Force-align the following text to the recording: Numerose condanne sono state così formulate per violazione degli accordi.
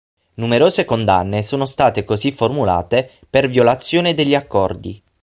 Numerose 0.37 0.83
condanne 0.83 1.43
sono 1.43 1.67
state 1.67 2.03
così 2.03 2.31
formulate 2.31 3.07
per 3.29 3.47
violazione 3.47 4.15
degli 4.15 4.33
accordi. 4.33 4.99